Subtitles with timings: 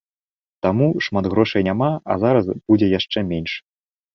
[0.65, 3.51] Таму шмат грошай няма, а зараз будзе яшчэ менш.